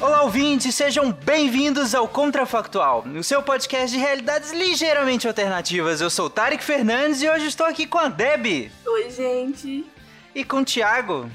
[0.00, 6.00] Olá, ouvintes, sejam bem-vindos ao Contrafactual, o seu podcast de realidades ligeiramente alternativas.
[6.00, 8.72] Eu sou o Tarek Fernandes e hoje estou aqui com a Deb.
[8.86, 9.84] Oi, gente.
[10.34, 11.28] E com o Thiago.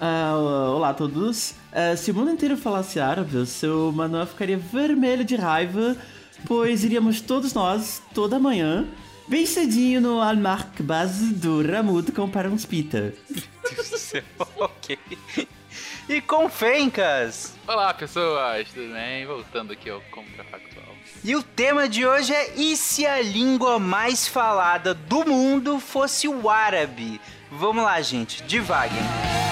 [0.00, 1.52] Uh, olá a todos.
[1.70, 5.96] Uh, se o mundo inteiro falasse árabe, o seu Manuel ficaria vermelho de raiva,
[6.44, 8.84] pois iríamos todos nós, toda manhã,
[9.28, 13.14] bem cedinho no Almark base do Ramud comprar uns pita.
[13.30, 14.24] Deus do céu,
[14.58, 14.98] ok
[16.08, 17.54] e com Fencas.
[17.66, 19.26] Olá, pessoas, tudo bem?
[19.26, 20.92] Voltando aqui ao Contrafactual.
[21.24, 26.26] E o tema de hoje é: e se a língua mais falada do mundo fosse
[26.28, 27.20] o árabe?
[27.50, 29.51] Vamos lá, gente, devagar.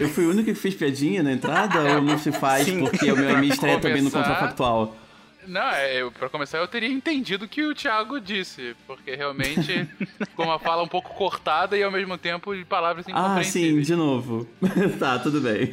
[0.00, 2.80] Eu fui o único que fez piadinha na entrada ou não se faz Sim.
[2.80, 4.96] porque o meu amigo estreia também no contrafactual?
[5.46, 9.88] Não, é, eu, pra começar, eu teria entendido o que o Thiago disse, porque realmente,
[10.36, 13.48] com uma fala um pouco cortada e ao mesmo tempo de palavras incompreensíveis.
[13.48, 14.46] Ah, sim, de novo.
[14.98, 15.72] tá, tudo bem.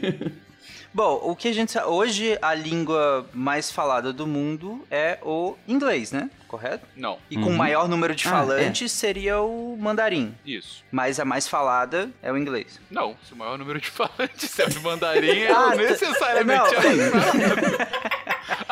[0.97, 5.55] Bom, o que a gente sabe, hoje a língua mais falada do mundo é o
[5.67, 6.27] inglês, né?
[6.47, 6.87] Correto?
[6.95, 7.19] Não.
[7.29, 8.97] E com o maior número de falantes ah, é.
[8.97, 10.33] seria o mandarim.
[10.43, 10.83] Isso.
[10.91, 12.81] Mas a mais falada é o inglês.
[12.89, 18.16] Não, se o maior número de falantes é o mandarim, é ah, necessariamente a,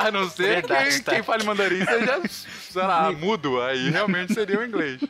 [0.07, 1.13] a não ser Verdade, que tá.
[1.13, 3.61] quem fale mandarim seja, sei lá, mudo.
[3.61, 5.01] Aí realmente seria o inglês.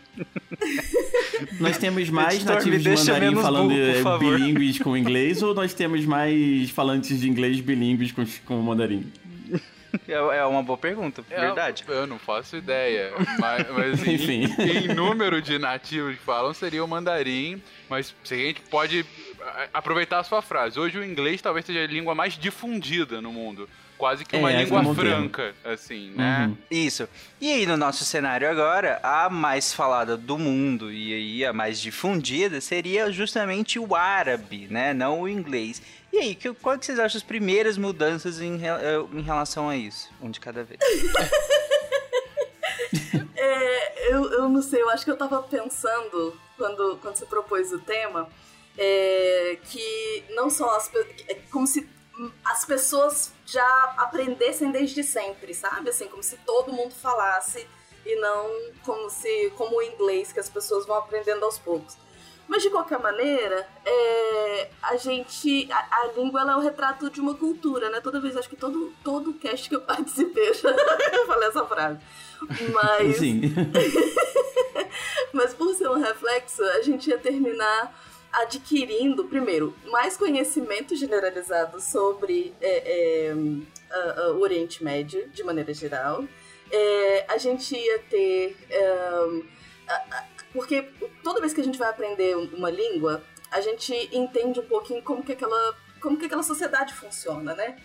[1.59, 3.73] Nós temos mais nativos de mandarim falando
[4.03, 9.11] burro, bilíngues com inglês ou nós temos mais falantes de inglês bilíngues com, com mandarim?
[10.07, 11.85] É, é uma boa pergunta, é, verdade.
[11.87, 13.13] Eu não faço ideia.
[13.39, 14.43] Mas, mas Enfim.
[14.59, 17.61] Em, em, número de nativos que falam, seria o mandarim.
[17.89, 19.05] Mas se a gente pode
[19.73, 20.79] aproveitar a sua frase.
[20.79, 24.63] Hoje o inglês talvez seja a língua mais difundida no mundo quase que uma é,
[24.63, 26.47] língua franca, assim, né?
[26.47, 26.57] Uhum.
[26.69, 27.07] Isso.
[27.39, 31.79] E aí, no nosso cenário agora, a mais falada do mundo e aí a mais
[31.79, 34.93] difundida seria justamente o árabe, né?
[34.93, 35.81] Não o inglês.
[36.11, 39.75] E aí, que, qual que vocês acham as primeiras mudanças em, eh, em relação a
[39.75, 40.09] isso?
[40.21, 40.79] Um de cada vez.
[43.35, 47.73] é, eu, eu não sei, eu acho que eu tava pensando, quando, quando você propôs
[47.73, 48.29] o tema,
[48.77, 50.89] é, que não só as
[51.27, 51.87] é como se
[52.43, 55.89] as pessoas já aprendessem desde sempre, sabe?
[55.89, 57.67] Assim, como se todo mundo falasse
[58.05, 58.49] e não
[58.83, 61.97] como se como o inglês que as pessoas vão aprendendo aos poucos.
[62.47, 65.67] Mas de qualquer maneira, é, a gente.
[65.71, 67.99] A, a, língua é o retrato de uma cultura, né?
[68.01, 70.49] Toda vez, acho que todo, todo cast que eu participei,
[71.13, 71.99] eu falei essa frase.
[72.71, 73.17] Mas.
[73.17, 73.41] Sim.
[75.33, 77.91] mas por ser um reflexo, a gente ia terminar
[78.41, 83.33] adquirindo, primeiro, mais conhecimento generalizado sobre é, é,
[84.31, 86.25] o Oriente Médio, de maneira geral.
[86.71, 88.57] É, a gente ia ter.
[89.87, 90.89] A, porque
[91.21, 93.21] toda vez que a gente vai aprender uma língua,
[93.51, 97.77] a gente entende um pouquinho como que aquela, como que aquela sociedade funciona, né?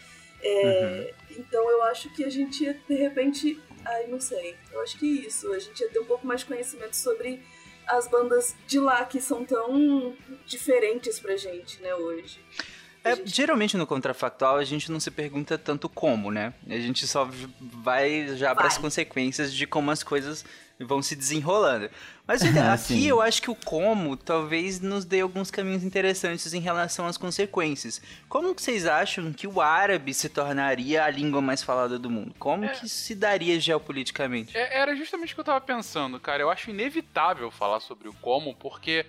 [0.42, 1.36] É, uhum.
[1.38, 3.60] Então eu acho que a gente ia, de repente.
[3.84, 4.56] Ai, não sei.
[4.72, 5.52] Eu acho que isso.
[5.52, 7.42] A gente ia ter um pouco mais de conhecimento sobre
[7.86, 10.14] as bandas de lá que são tão
[10.46, 12.40] diferentes pra gente, né, hoje.
[13.02, 13.34] É, gente...
[13.34, 16.52] Geralmente no contrafactual a gente não se pergunta tanto como, né?
[16.68, 17.28] A gente só
[17.60, 20.44] vai já para as consequências de como as coisas
[20.78, 21.90] vão se desenrolando.
[22.26, 26.60] Mas ah, aqui eu acho que o como talvez nos dê alguns caminhos interessantes em
[26.60, 28.00] relação às consequências.
[28.28, 32.34] Como que vocês acham que o árabe se tornaria a língua mais falada do mundo?
[32.38, 34.56] Como é, que se daria geopoliticamente?
[34.56, 36.42] É, era justamente o que eu tava pensando, cara.
[36.42, 39.06] Eu acho inevitável falar sobre o como, porque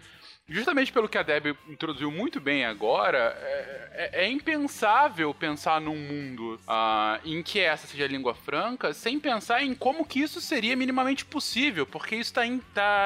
[0.51, 5.95] justamente pelo que a Deb introduziu muito bem agora, é, é, é impensável pensar num
[5.95, 10.41] mundo uh, em que essa seja a língua franca sem pensar em como que isso
[10.41, 12.41] seria minimamente possível, porque isso está
[12.73, 13.00] tá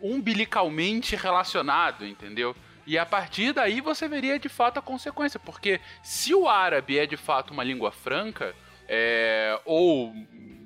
[0.00, 2.54] umbilicalmente relacionado, entendeu?
[2.86, 7.06] E a partir daí você veria de fato a consequência, porque se o árabe é
[7.06, 8.54] de fato uma língua franca,
[8.88, 10.12] é, ou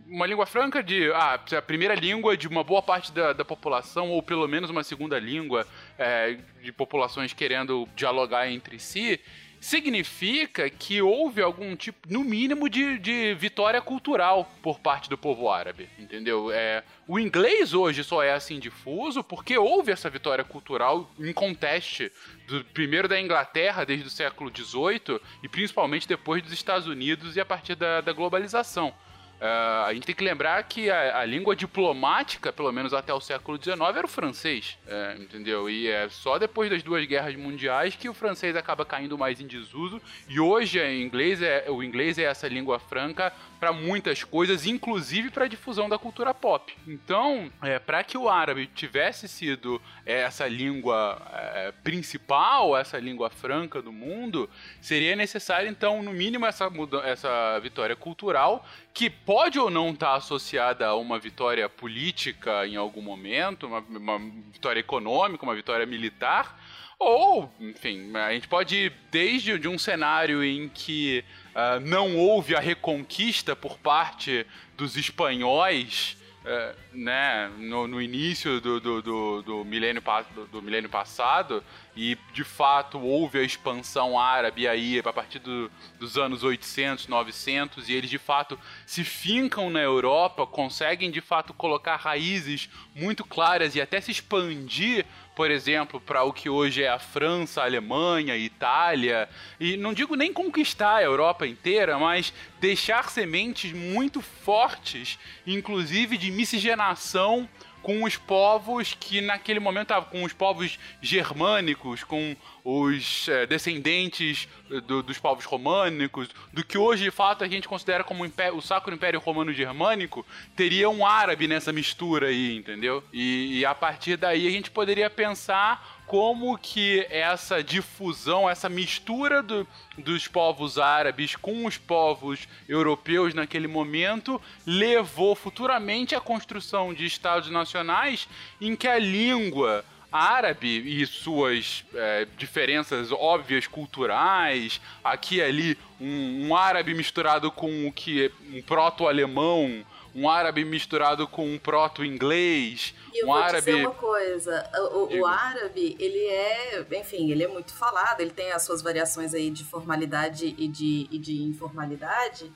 [0.06, 4.10] uma língua franca de ah, a primeira língua de uma boa parte da, da população,
[4.10, 5.66] ou pelo menos uma segunda língua
[5.98, 9.20] é, de populações querendo dialogar entre si,
[9.64, 15.50] significa que houve algum tipo, no mínimo, de, de vitória cultural por parte do povo
[15.50, 16.52] árabe, entendeu?
[16.52, 22.12] É, o inglês hoje só é assim difuso porque houve essa vitória cultural em conteste
[22.46, 27.40] do primeiro da Inglaterra desde o século XVIII e principalmente depois dos Estados Unidos e
[27.40, 28.92] a partir da, da globalização.
[29.40, 33.20] Uh, a gente tem que lembrar que a, a, língua diplomática, pelo menos até o
[33.20, 35.68] século XIX, era o francês, é, entendeu?
[35.68, 39.46] E é só depois das duas guerras mundiais que o francês acaba caindo mais em
[39.46, 40.00] desuso.
[40.28, 45.30] E hoje é, inglês é, o inglês é essa língua franca para muitas coisas, inclusive
[45.30, 46.76] para a difusão da cultura pop.
[46.86, 53.80] Então, é, para que o árabe tivesse sido essa língua é, principal, essa língua franca
[53.80, 54.48] do mundo,
[54.80, 56.70] seria necessário, então, no mínimo, essa,
[57.04, 62.76] essa vitória cultural que pode ou não estar tá associada a uma vitória política em
[62.76, 64.18] algum momento, uma, uma
[64.52, 66.56] vitória econômica, uma vitória militar,
[66.98, 71.24] ou, enfim, a gente pode ir desde de um cenário em que
[71.54, 74.46] uh, não houve a reconquista por parte
[74.76, 80.02] dos espanhóis é, né, no, no início do, do, do, do milênio,
[80.34, 81.64] do, do, milênio passado,
[81.96, 87.88] e de fato houve a expansão árabe aí a partir do, dos anos 800, 900,
[87.88, 93.74] e eles de fato se fincam na Europa, conseguem de fato colocar raízes muito claras
[93.74, 98.34] e até se expandir por exemplo, para o que hoje é a França, a Alemanha,
[98.34, 99.28] a Itália,
[99.58, 106.30] e não digo nem conquistar a Europa inteira, mas deixar sementes muito fortes, inclusive de
[106.30, 107.48] miscigenação
[107.84, 112.34] com os povos que naquele momento estavam com os povos germânicos, com
[112.64, 114.48] os é, descendentes
[114.86, 118.94] do, dos povos românicos, do que hoje de fato a gente considera como o, Sacro
[118.94, 120.24] Império Romano Germânico,
[120.56, 123.04] teria um árabe nessa mistura aí, entendeu?
[123.12, 129.42] E, e a partir daí a gente poderia pensar como que essa difusão, essa mistura
[129.42, 129.66] do,
[129.96, 137.50] dos povos árabes com os povos europeus naquele momento levou futuramente à construção de estados
[137.50, 138.28] nacionais
[138.60, 139.84] em que a língua
[140.14, 147.88] árabe e suas é, diferenças óbvias culturais, aqui e ali um, um árabe misturado com
[147.88, 149.84] o que um proto-alemão,
[150.14, 153.72] um árabe misturado com um proto-inglês, e eu um vou árabe...
[153.72, 158.52] dizer uma coisa, o, o, árabe, ele é, enfim, ele é muito falado, ele tem
[158.52, 162.52] as suas variações aí de formalidade e de, e de informalidade,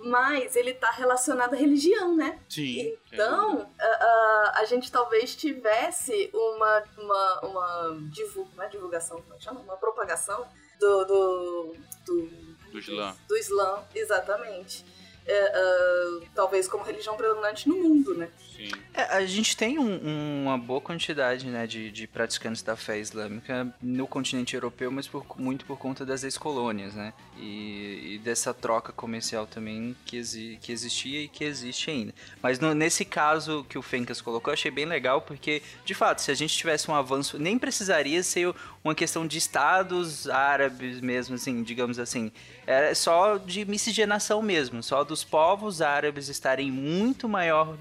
[0.00, 2.38] mas ele está relacionado à religião, né?
[2.48, 2.96] Sim.
[3.12, 9.40] Então, a, a, a, gente talvez tivesse uma, uma, uma, divulga, uma divulgação, como é
[9.40, 9.60] chama?
[9.60, 10.46] Uma propagação
[10.78, 12.26] do, do, do,
[12.70, 13.16] do Islã.
[13.26, 14.84] Do Islã, exatamente
[15.32, 18.30] uh, talvez como religião predominante no mundo, né?
[18.58, 18.70] Sim.
[18.92, 23.72] É, a gente tem um, uma boa quantidade né, de, de, praticantes da fé islâmica
[23.80, 27.12] no continente europeu, mas por, muito por conta das ex-colônias, né?
[27.38, 32.12] E, e, dessa troca comercial também que, exi, que existia e que existe ainda.
[32.42, 36.20] Mas no, nesse caso que o Fencas colocou, eu achei bem legal, porque, de fato,
[36.20, 41.36] se a gente tivesse um avanço, nem precisaria ser uma questão de estados árabes mesmo,
[41.36, 42.32] assim, digamos assim.
[42.66, 47.76] É só de miscigenação mesmo, só dos povos árabes estarem muito maior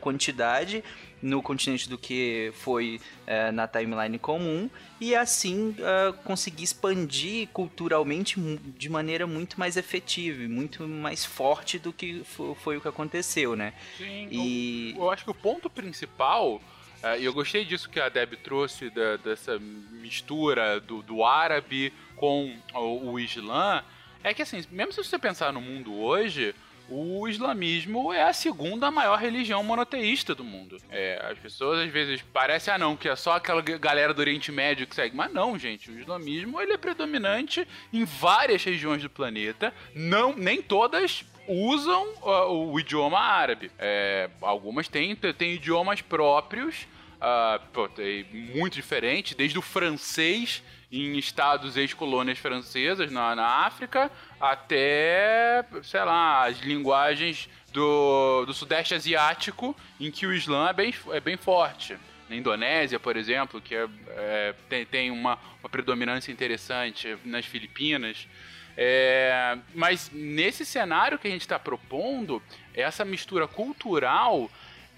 [0.00, 0.82] quantidade
[1.22, 4.68] no continente do que foi é, na timeline comum
[5.00, 8.38] e assim uh, conseguir expandir culturalmente
[8.76, 12.22] de maneira muito mais efetiva e muito mais forte do que
[12.62, 13.72] foi o que aconteceu, né?
[13.96, 14.94] Sim, e...
[14.96, 16.60] eu, eu acho que o ponto principal
[17.04, 21.92] é, e eu gostei disso que a Deb trouxe, da, dessa mistura do, do árabe
[22.16, 23.84] com o, o Islã.
[24.22, 26.54] É que, assim, mesmo se você pensar no mundo hoje,
[26.88, 30.76] o islamismo é a segunda maior religião monoteísta do mundo.
[30.90, 34.52] É, as pessoas às vezes parecem, ah não, que é só aquela galera do Oriente
[34.52, 35.16] Médio que segue.
[35.16, 39.72] Mas não, gente, o islamismo ele é predominante em várias regiões do planeta.
[39.94, 43.70] Não, nem todas usam uh, o idioma árabe.
[43.78, 46.86] É, algumas têm, têm idiomas próprios
[47.20, 50.62] uh, muito diferente, desde o francês
[50.94, 54.10] em estados ex-colônias francesas na, na África,
[54.40, 60.94] até, sei lá, as linguagens do, do Sudeste Asiático, em que o Islã é bem,
[61.10, 61.96] é bem forte.
[62.28, 68.28] na Indonésia, por exemplo, que é, é, tem, tem uma, uma predominância interessante nas Filipinas.
[68.76, 72.40] É, mas nesse cenário que a gente está propondo,
[72.72, 74.48] essa mistura cultural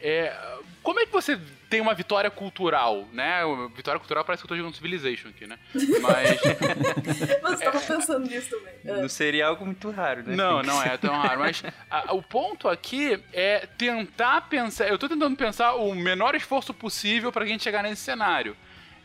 [0.00, 0.36] é,
[0.82, 1.38] como é que você
[1.68, 3.40] tem uma vitória cultural, né?
[3.74, 5.58] Vitória cultural parece que eu tô jogando Civilization aqui, né?
[6.00, 6.38] Mas.
[7.42, 8.74] Você tava pensando nisso também.
[8.84, 9.00] É.
[9.02, 10.36] Não seria algo muito raro, né?
[10.36, 11.40] Não, não é tão raro.
[11.40, 14.86] Mas a, o ponto aqui é tentar pensar.
[14.86, 18.56] Eu tô tentando pensar o menor esforço possível pra gente chegar nesse cenário.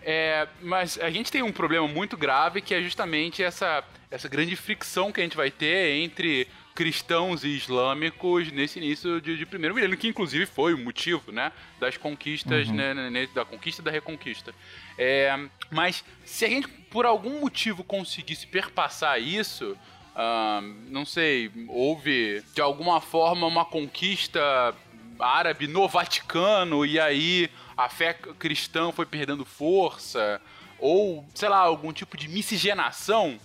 [0.04, 4.56] É, mas a gente tem um problema muito grave que é justamente essa, essa grande
[4.56, 9.76] fricção que a gente vai ter entre cristãos e islâmicos nesse início de, de, primeiro
[9.76, 12.76] milênio, que inclusive foi o motivo, né, das conquistas, uhum.
[12.76, 14.54] né, né da conquista e da reconquista.
[14.98, 15.38] É,
[15.70, 19.78] mas se a gente, por algum motivo, conseguisse perpassar isso,
[20.90, 24.76] não sei, houve de alguma forma uma conquista
[25.20, 30.42] árabe no Vaticano e aí a fé cristã foi perdendo força,
[30.80, 33.40] ou, sei lá, algum tipo de miscigenação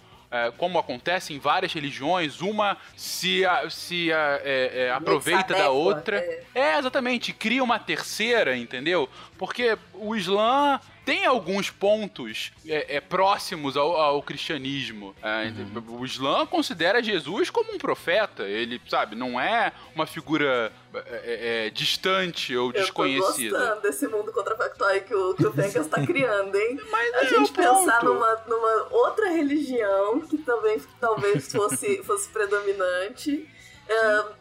[0.57, 6.19] como acontece em várias religiões, uma se, se é, é, aproveita da outra.
[6.19, 6.45] É.
[6.55, 9.09] é, exatamente, cria uma terceira, entendeu?
[9.39, 15.15] Porque o Islã tem alguns pontos é, é próximos ao, ao cristianismo.
[15.23, 15.45] É,
[15.79, 16.01] uhum.
[16.01, 18.43] O Islã considera Jesus como um profeta.
[18.43, 23.47] Ele, sabe, não é uma figura é, é, é distante ou Eu desconhecida.
[23.47, 26.81] Eu tô gostando desse mundo contrafactual que o, que o tá criando, hein?
[26.91, 33.49] Mas a gente pensar numa, numa outra religião que também talvez fosse, fosse predominante,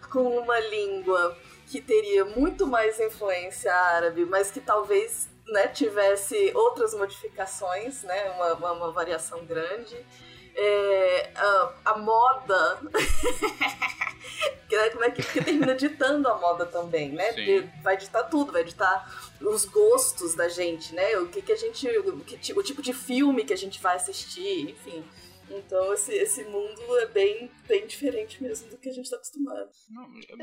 [0.09, 6.93] com uma língua que teria muito mais influência árabe, mas que talvez né, tivesse outras
[6.93, 9.95] modificações, né, uma, uma, uma variação grande.
[10.57, 12.79] É, a, a, moda
[14.71, 17.33] né, como é que, que, termina ditando a moda também, né?
[17.83, 21.17] Vai ditar tudo, vai ditar os gostos da gente, né?
[21.17, 21.85] O que, que a gente.
[21.97, 25.03] O, que, o tipo de filme que a gente vai assistir, enfim.
[25.49, 29.69] Então esse, esse mundo é bem, bem diferente mesmo do que a gente está acostumado.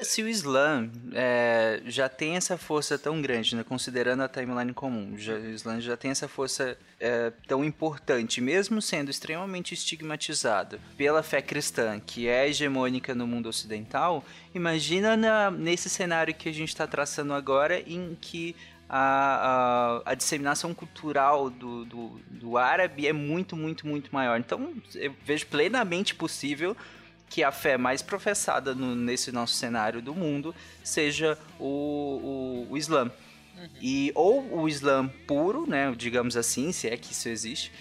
[0.03, 5.17] Se o Islã é, já tem essa força tão grande, né, considerando a timeline comum,
[5.17, 11.23] já, o Islã já tem essa força é, tão importante, mesmo sendo extremamente estigmatizado pela
[11.23, 16.69] fé cristã, que é hegemônica no mundo ocidental, imagina na, nesse cenário que a gente
[16.69, 18.55] está traçando agora, em que
[18.95, 24.39] a, a, a disseminação cultural do, do, do, árabe é muito, muito, muito maior.
[24.39, 26.77] Então, eu vejo plenamente possível
[27.27, 32.77] que a fé mais professada no, nesse nosso cenário do mundo seja o, o, o
[32.77, 33.05] Islã.
[33.57, 33.69] Uhum.
[33.81, 37.73] E, ou o Islã puro, né, digamos assim, se é que isso existe,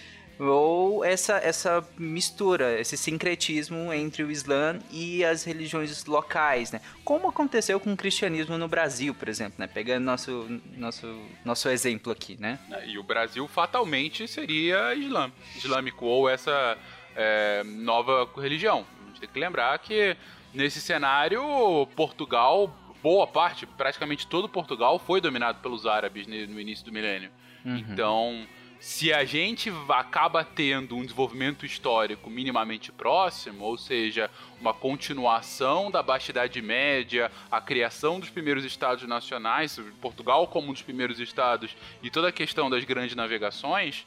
[0.49, 6.81] ou essa, essa mistura, esse sincretismo entre o Islã e as religiões locais, né?
[7.03, 9.67] Como aconteceu com o cristianismo no Brasil, por exemplo, né?
[9.67, 12.57] Pegando nosso, nosso, nosso exemplo aqui, né?
[12.87, 16.77] E o Brasil fatalmente seria islã, islâmico, ou essa
[17.15, 18.85] é, nova religião.
[19.03, 20.17] A gente tem que lembrar que
[20.53, 26.91] nesse cenário, Portugal, boa parte, praticamente todo Portugal foi dominado pelos árabes no início do
[26.91, 27.29] milênio.
[27.63, 27.77] Uhum.
[27.77, 28.47] Então
[28.81, 34.27] se a gente acaba tendo um desenvolvimento histórico minimamente próximo, ou seja,
[34.59, 40.73] uma continuação da Baixa Idade Média, a criação dos primeiros estados nacionais, Portugal como um
[40.73, 44.03] dos primeiros estados, e toda a questão das grandes navegações,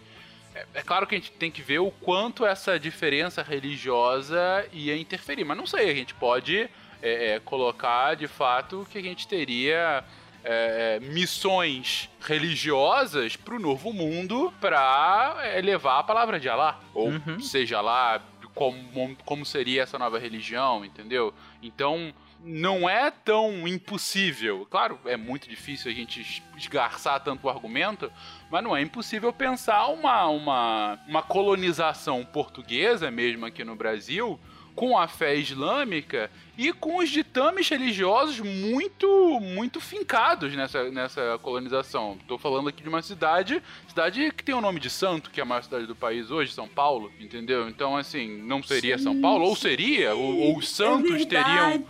[0.53, 4.97] é, é claro que a gente tem que ver o quanto essa diferença religiosa ia
[4.97, 6.69] interferir, mas não sei, a gente pode
[7.01, 10.03] é, é, colocar de fato que a gente teria
[10.45, 16.81] é, missões religiosas para o novo mundo para é, levar a palavra de Alá.
[16.93, 17.41] Ou uhum.
[17.41, 18.23] seja lá
[18.55, 21.35] como, como seria essa nova religião, entendeu?
[21.63, 22.13] Então,
[22.45, 24.67] não é tão impossível.
[24.71, 28.13] Claro, é muito difícil a gente esgarçar tanto o argumento,
[28.51, 34.39] mas não é impossível pensar uma, uma, uma colonização portuguesa mesmo aqui no Brasil
[34.75, 42.17] com a fé islâmica e com os ditames religiosos muito muito fincados nessa, nessa colonização.
[42.21, 45.43] Estou falando aqui de uma cidade, cidade que tem o nome de Santo, que é
[45.43, 47.69] a maior cidade do país hoje, São Paulo, entendeu?
[47.69, 51.85] Então, assim, não seria sim, São Paulo, ou seria, ou, ou os santos é teriam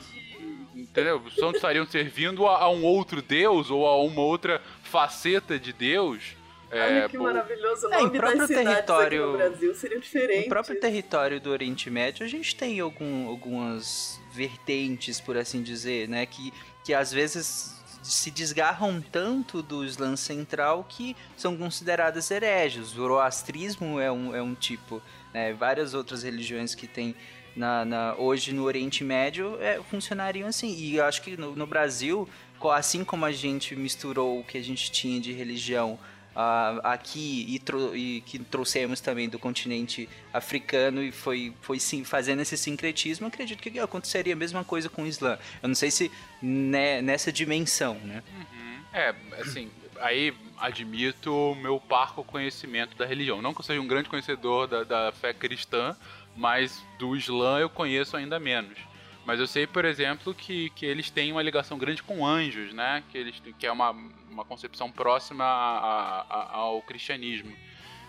[0.77, 1.23] entendeu?
[1.25, 5.73] Os santos estariam servindo a, a um outro deus ou a uma outra faceta de
[5.73, 6.37] Deus.
[6.73, 7.87] Olha que maravilhoso.
[7.87, 10.47] O nome é, em próprio território, no Brasil seria diferente.
[10.47, 16.09] Em próprio território do Oriente Médio, a gente tem algum, algumas vertentes, por assim dizer,
[16.09, 16.27] né?
[16.27, 16.53] Que,
[16.85, 22.93] que às vezes se desgarram tanto do Islã central que são consideradas hereges.
[22.93, 25.01] O zoroastrismo é um, é um tipo,
[25.33, 25.53] né?
[25.53, 27.15] Várias outras religiões que tem
[27.57, 30.75] na, na, hoje no Oriente Médio é, funcionariam assim.
[30.75, 32.29] E eu acho que no, no Brasil
[32.73, 35.99] assim como a gente misturou o que a gente tinha de religião
[36.35, 42.43] uh, aqui e, e, que trouxemos também do continente africano e foi, foi sim, fazendo
[42.43, 45.39] esse sincretismo, acredito que aconteceria a mesma coisa com o Islã.
[45.63, 46.11] Eu não sei se
[46.43, 48.23] né, nessa dimensão, né?
[48.37, 48.85] Uhum.
[48.93, 53.43] É, assim, aí admito o meu parco conhecimento da religião.
[53.43, 55.97] Não que eu seja um grande conhecedor da, da fé cristã,
[56.37, 58.79] mas do Islã eu conheço ainda menos.
[59.25, 63.03] Mas eu sei, por exemplo, que, que eles têm uma ligação grande com anjos, né?
[63.11, 63.91] Que, eles, que é uma,
[64.31, 67.55] uma concepção próxima a, a, ao cristianismo.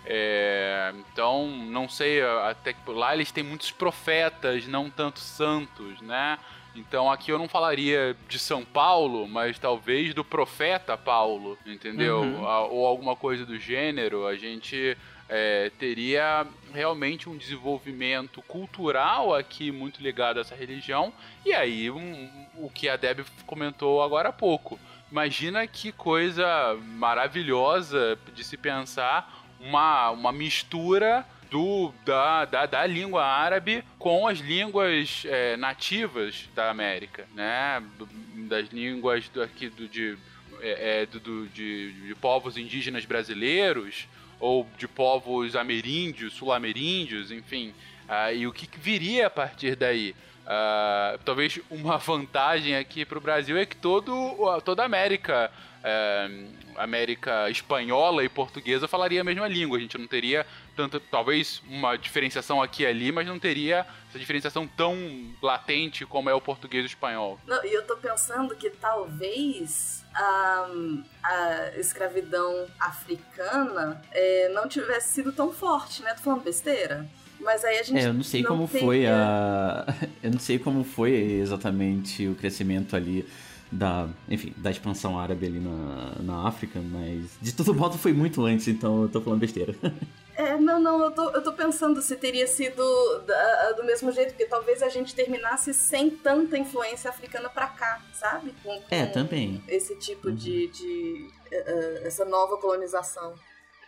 [0.06, 6.38] É, então, não sei, até que lá eles têm muitos profetas, não tanto santos, né?
[6.76, 12.20] Então aqui eu não falaria de São Paulo, mas talvez do profeta Paulo, entendeu?
[12.20, 12.44] Uhum.
[12.70, 14.28] Ou alguma coisa do gênero.
[14.28, 21.12] A gente é, teria realmente um desenvolvimento cultural aqui muito ligado a essa religião.
[21.46, 24.80] E aí, um, o que a Deb comentou agora há pouco.
[25.12, 33.24] Imagina que coisa maravilhosa de se pensar uma, uma mistura do, da, da, da, língua
[33.24, 37.82] árabe com as línguas é, nativas da América, né?
[38.50, 40.18] Das línguas do, aqui do, de,
[40.60, 44.08] é, é, do, de, de povos indígenas brasileiros
[44.40, 47.74] ou de povos ameríndios, sul-ameríndios, enfim.
[48.08, 50.16] Uh, e o que viria a partir daí?
[50.46, 56.80] Uh, talvez uma vantagem aqui para o Brasil é que todo, toda a América, uh,
[56.80, 59.78] América espanhola e portuguesa falaria a mesma língua.
[59.78, 64.20] A gente não teria tanto, talvez uma diferenciação aqui e ali, mas não teria essa
[64.20, 64.96] diferenciação tão
[65.42, 67.40] latente como é o português e o espanhol.
[67.64, 70.68] E eu tô pensando que talvez a,
[71.24, 76.14] a escravidão africana é, não tivesse sido tão forte, né?
[76.14, 77.06] Tô falando besteira?
[77.40, 78.00] Mas aí a gente.
[78.00, 78.86] É, eu não sei não como teria...
[78.86, 79.86] foi a.
[80.24, 83.28] Eu não sei como foi exatamente o crescimento ali
[83.72, 88.44] da, enfim, da expansão árabe ali na, na África, mas de todo modo foi muito
[88.44, 89.76] antes, então eu tô falando besteira.
[90.38, 92.84] É, não, não, eu tô, eu tô pensando se teria sido
[93.20, 98.02] da, do mesmo jeito, porque talvez a gente terminasse sem tanta influência africana pra cá,
[98.14, 98.54] sabe?
[98.62, 99.64] Com, com é, também.
[99.68, 100.36] Esse tipo uhum.
[100.36, 100.68] de.
[100.68, 103.34] de uh, essa nova colonização.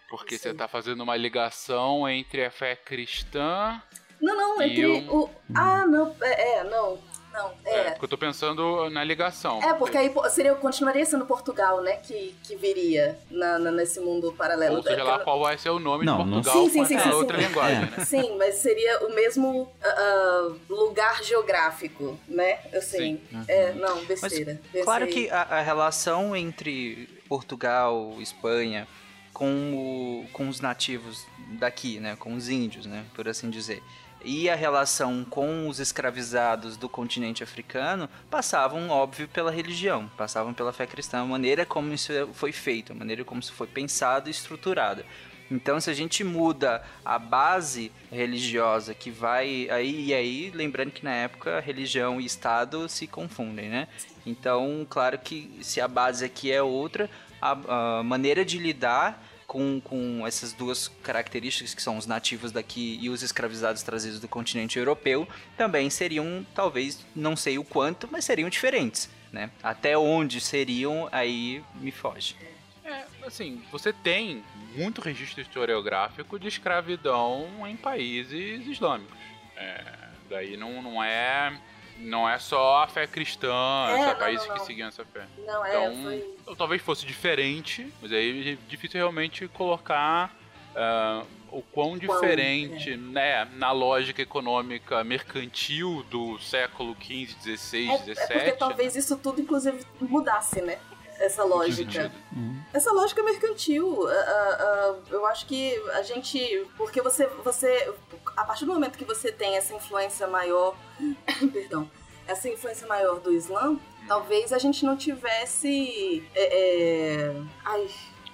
[0.09, 3.81] Porque você tá fazendo uma ligação entre a fé cristã.
[4.21, 5.23] Não, não, entre o.
[5.23, 5.29] o...
[5.53, 6.97] Ah, não, é, é não.
[7.37, 7.79] Não, é.
[7.79, 7.91] é.
[7.91, 9.61] porque eu tô pensando na ligação.
[9.61, 11.97] É, porque aí seria, continuaria sendo Portugal, né?
[11.97, 14.77] Que, que viria na, na nesse mundo paralelo.
[14.77, 17.09] Ou seja lá qual vai ser o nome não, de Portugal sim, sim, sim, sim,
[17.09, 17.45] outra sim.
[17.45, 17.87] linguagem, né?
[18.07, 22.59] Sim, mas seria o mesmo uh, lugar geográfico, né?
[22.73, 23.45] Assim, sim.
[23.47, 24.59] é, não, besteira.
[24.73, 28.87] Mas, claro que a, a relação entre Portugal, Espanha,
[29.33, 31.25] com, o, com os nativos
[31.59, 32.15] daqui, né?
[32.15, 33.05] Com os índios, né?
[33.13, 33.83] Por assim dizer
[34.23, 40.73] e a relação com os escravizados do continente africano passavam, óbvio, pela religião, passavam pela
[40.73, 44.31] fé cristã, a maneira como isso foi feito, a maneira como isso foi pensado e
[44.31, 45.03] estruturado.
[45.49, 51.05] Então, se a gente muda a base religiosa que vai aí e aí, lembrando que
[51.05, 53.87] na época religião e Estado se confundem, né?
[54.25, 57.09] Então, claro que se a base aqui é outra,
[57.41, 62.99] a, a maneira de lidar com, com essas duas características que são os nativos daqui
[63.01, 68.25] e os escravizados trazidos do continente europeu, também seriam, talvez, não sei o quanto, mas
[68.25, 69.49] seriam diferentes, né?
[69.63, 72.35] Até onde seriam, aí me foge.
[72.83, 74.43] É, assim, você tem
[74.75, 79.17] muito registro historiográfico de escravidão em países islâmicos.
[79.55, 79.81] É,
[80.29, 81.57] daí não, não é
[81.99, 83.53] não é só a fé cristã,
[83.89, 85.25] é, essa países que seguiam essa fé.
[85.45, 86.55] Não, é, então, foi...
[86.55, 90.35] talvez fosse diferente, mas aí é difícil realmente colocar
[90.75, 92.97] uh, o quão diferente, é.
[92.97, 98.15] né, na lógica econômica mercantil do século XV, XVI, XVII.
[98.17, 98.99] É, porque talvez né?
[98.99, 100.77] isso tudo, inclusive, mudasse, né?
[101.19, 102.11] Essa lógica.
[102.35, 102.61] Uhum.
[102.73, 103.87] Essa lógica mercantil.
[103.87, 106.65] Uh, uh, eu acho que a gente.
[106.77, 107.93] Porque você, você.
[108.35, 110.75] A partir do momento que você tem essa influência maior.
[111.51, 111.89] perdão.
[112.27, 113.77] Essa influência maior do Islã,
[114.07, 116.27] talvez a gente não tivesse.
[116.35, 117.87] É, é, ai,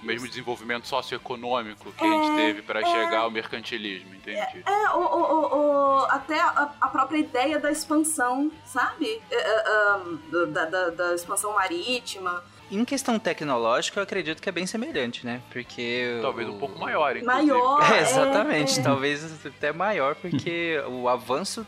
[0.04, 4.14] o mesmo desenvolvimento socioeconômico que é, a gente é, teve para é, chegar ao mercantilismo,
[4.14, 4.38] entende?
[4.38, 9.22] É, é o, o, o, até a, a, própria ideia da expansão, sabe?
[9.30, 12.44] É, é, da, da, da, expansão marítima.
[12.70, 15.40] Em questão tecnológica, eu acredito que é bem semelhante, né?
[15.50, 16.18] Porque.
[16.22, 17.46] Talvez um pouco maior, inclusive.
[17.46, 17.92] Maior.
[17.92, 21.66] É, exatamente, talvez até maior, porque o avanço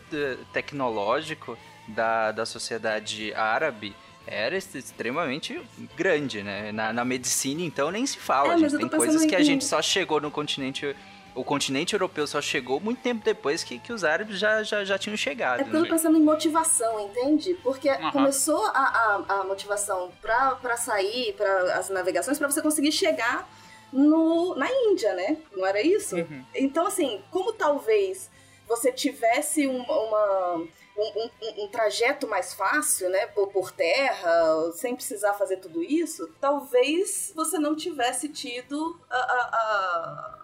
[0.53, 1.57] tecnológico
[1.89, 3.95] da, da sociedade árabe
[4.27, 5.61] era extremamente
[5.97, 6.73] grande, né?
[6.73, 8.55] Na, na medicina, então, nem se fala.
[8.55, 8.77] É, gente.
[8.77, 10.97] Tem coisas que a gente só chegou no continente
[11.37, 14.99] o continente europeu só chegou muito tempo depois que, que os árabes já, já, já
[14.99, 15.61] tinham chegado.
[15.61, 15.93] É porque eu tô né?
[15.93, 17.55] pensando em motivação, entende?
[17.63, 18.11] Porque Aham.
[18.11, 23.49] começou a, a, a motivação pra sair, para as navegações, pra você conseguir chegar
[23.93, 25.37] no, na Índia, né?
[25.53, 26.17] Não era isso?
[26.17, 26.45] Uhum.
[26.55, 28.31] Então, assim, como talvez
[28.67, 30.67] você tivesse um- uma, um,
[30.99, 33.27] um- um trajeto mais fácil, né?
[33.29, 39.21] Por, por terra, sem precisar fazer tudo isso, talvez você não tivesse tido a, a,
[39.21, 40.36] a,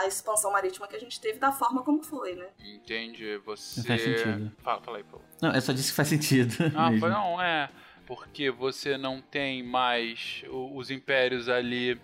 [0.00, 2.48] a expansão marítima que a gente teve da forma como foi, né?
[2.58, 3.38] Entende?
[3.38, 3.82] Você.
[3.82, 4.52] Faz sentido.
[4.62, 5.24] Fala, fala aí, Paulo.
[5.40, 6.54] Não, eu só disse que faz sentido.
[6.74, 7.08] Ah, mesmo.
[7.08, 7.70] não, é.
[8.06, 12.00] Porque você não tem mais os impérios ali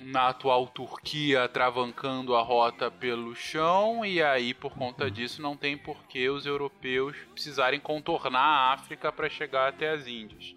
[0.00, 5.76] na atual Turquia travancando a rota pelo chão, e aí por conta disso não tem
[5.76, 10.54] por que os europeus precisarem contornar a África para chegar até as Índias.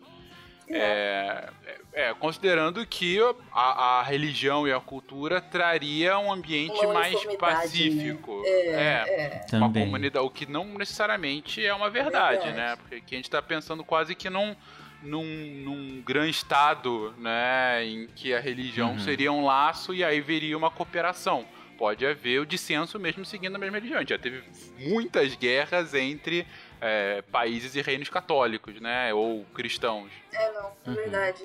[0.67, 1.49] É,
[1.93, 3.17] é, é, considerando que
[3.54, 8.41] a, a religião e a cultura traria um ambiente Uma mais uniformidade, pacífico.
[8.41, 9.04] né?
[9.08, 9.86] É, uma Também.
[9.86, 12.58] comunidade, o que não necessariamente é uma verdade, Verdade.
[12.58, 12.75] né?
[12.78, 14.56] Porque aqui a gente tá pensando quase que num,
[15.04, 15.23] num,
[15.63, 17.86] num grande estado, né?
[17.86, 18.99] Em que a religião Uhum.
[18.99, 21.45] seria um laço e aí viria uma cooperação.
[21.78, 23.97] Pode haver o dissenso mesmo seguindo a mesma religião.
[23.97, 24.41] A gente já teve
[24.80, 26.47] muitas guerras entre
[26.82, 29.14] é, países e reinos católicos, né?
[29.14, 30.12] Ou cristãos.
[30.32, 30.96] É, não, é Uhum.
[30.96, 31.44] verdade.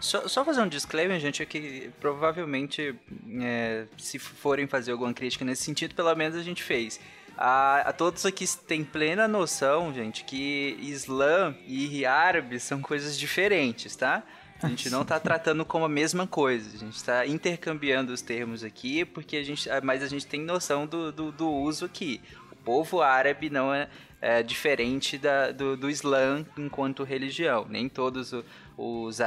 [0.00, 2.94] Só, só fazer um disclaimer, gente, é que provavelmente,
[3.40, 7.00] é, se forem fazer alguma crítica nesse sentido, pelo menos a gente fez.
[7.36, 13.94] A, a todos aqui têm plena noção, gente, que Islã e árabe são coisas diferentes,
[13.96, 14.22] tá?
[14.62, 16.74] A gente não tá tratando como a mesma coisa.
[16.74, 20.86] A gente tá intercambiando os termos aqui, porque a gente, mas a gente tem noção
[20.86, 22.22] do, do, do uso aqui.
[22.66, 23.88] O povo árabe não é,
[24.20, 27.64] é diferente da, do, do Islã enquanto religião.
[27.68, 28.32] Nem todos
[28.76, 29.20] os,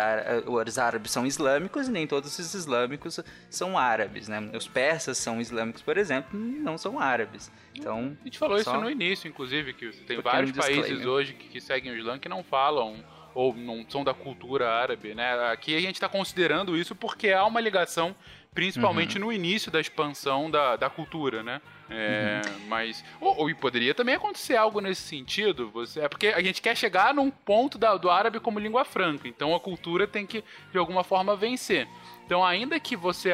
[0.46, 3.18] os árabes são islâmicos e nem todos os islâmicos
[3.50, 4.52] são árabes, né?
[4.54, 7.50] Os persas são islâmicos, por exemplo, e não são árabes.
[7.74, 11.08] Então, A gente falou só- isso no início, inclusive, que tem vários países disclaimer.
[11.08, 13.02] hoje que, que seguem o Islã que não falam
[13.34, 15.50] ou não são da cultura árabe, né?
[15.50, 18.14] Aqui a gente está considerando isso porque há uma ligação,
[18.54, 19.28] principalmente Uhum.
[19.28, 21.62] no início da expansão da, da cultura, né?
[21.90, 22.68] É, Uhum.
[22.68, 23.04] Mas.
[23.20, 25.70] Ou, ou poderia também acontecer algo nesse sentido.
[25.72, 29.28] Você, é porque a gente quer chegar num ponto da- do árabe como língua franca.
[29.28, 31.88] Então a cultura tem que, de alguma forma, vencer.
[32.26, 33.32] Então, ainda que você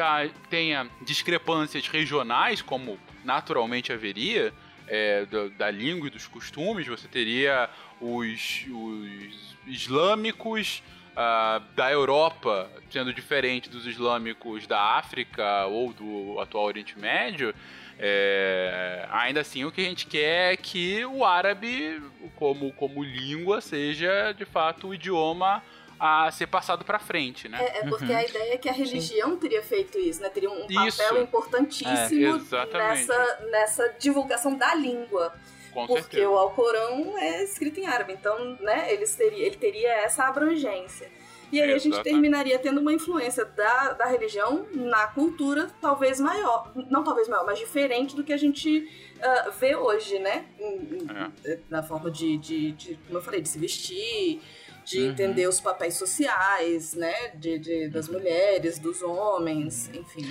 [0.48, 4.54] tenha discrepâncias regionais, como naturalmente haveria,
[4.88, 7.68] é, da, da língua e dos costumes, você teria
[8.00, 10.82] os, os islâmicos
[11.16, 17.54] ah, da Europa sendo diferente dos islâmicos da África ou do atual Oriente Médio.
[17.98, 22.02] É, ainda assim, o que a gente quer é que o árabe,
[22.36, 25.62] como, como língua, seja de fato o idioma
[25.98, 27.58] a ser passado para frente, né?
[27.58, 30.28] É, é porque a ideia é que a religião teria feito isso, né?
[30.28, 30.98] Teria um Isso.
[30.98, 32.20] papel importantíssimo
[32.54, 35.34] É, nessa, nessa divulgação da língua.
[35.72, 36.28] Com porque certeza.
[36.28, 41.10] o Alcorão é escrito em árabe, então, né, eles teria, ele teria essa abrangência.
[41.52, 46.72] E aí a gente terminaria tendo uma influência da, da religião na cultura talvez maior,
[46.90, 48.88] não talvez maior, mas diferente do que a gente
[49.22, 50.46] ah, vê hoje, né?
[50.58, 54.40] Em- em- Na forma de, de, de, como eu falei, de se vestir,
[54.84, 55.10] de Uhum.
[55.10, 57.28] entender os papéis sociais, né?
[57.34, 60.28] De, de- das mulheres, dos homens, enfim.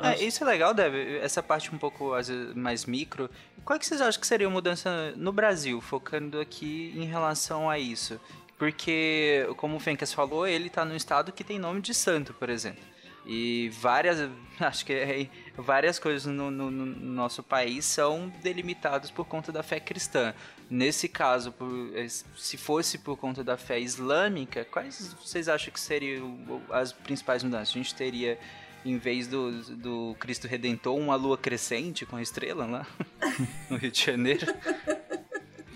[0.00, 3.28] É, isso é legal, Deb, essa parte um pouco vezes, mais micro.
[3.64, 7.68] Qual é que vocês acham que seria uma mudança no Brasil, focando aqui em relação
[7.68, 8.18] a isso?
[8.62, 12.48] Porque, como o Fencas falou, ele tá num estado que tem nome de santo, por
[12.48, 12.80] exemplo.
[13.26, 19.24] E várias, acho que é, várias coisas no, no- no nosso país são delimitadas por
[19.26, 20.32] conta da fé cristã.
[20.70, 25.80] Nesse caso, por- eh, se fosse por conta da fé islâmica, quais vocês acham que
[25.80, 27.70] seriam as principais mudanças?
[27.74, 28.38] A gente teria
[28.84, 32.86] em vez do, do Cristo Redentor, uma lua crescente com a estrela lá
[33.68, 34.46] no Rio de Janeiro.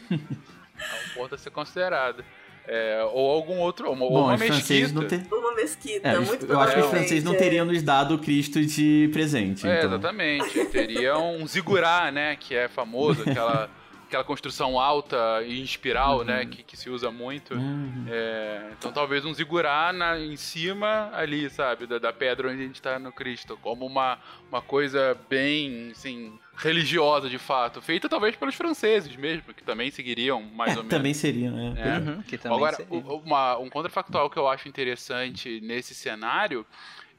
[0.09, 2.25] É um ponto a ser considerado.
[2.69, 5.17] É, ou algum outro, uma, ou Bom, uma os franceses mesquita.
[5.17, 5.35] não ter...
[5.35, 8.65] Uma mesquita, É, muito eu acho que os franceses não teriam nos dado o Cristo
[8.65, 9.67] de presente.
[9.67, 9.91] É, então.
[9.91, 10.65] exatamente.
[10.67, 12.35] Teria um zigurá, né?
[12.35, 13.71] Que é famoso, aquela,
[14.09, 16.45] aquela construção alta e em espiral, né?
[16.45, 17.55] Que, que se usa muito.
[17.55, 18.07] Uhum.
[18.09, 21.87] É, então talvez um zigurá na, em cima ali, sabe?
[21.87, 23.57] Da, da pedra onde a gente tá no Cristo.
[23.63, 24.19] Como uma,
[24.51, 27.81] uma coisa bem, assim, religiosa de fato.
[27.83, 30.91] Feita talvez pelos franceses mesmo, que também seguiriam mais ou menos.
[30.97, 31.75] Também seriam, né?
[31.77, 31.99] É.
[31.99, 32.99] Uhum, que também Agora, seria.
[33.01, 36.67] uma- um contrafactual que eu acho interessante nesse cenário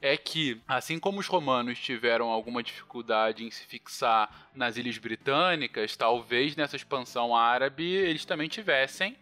[0.02, 5.96] é que, assim como os romanos tiveram alguma dificuldade em se fixar nas ilhas britânicas,
[5.96, 9.16] talvez nessa expansão árabe eles também tivessem.